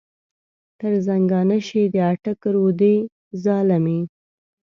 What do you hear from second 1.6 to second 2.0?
شې د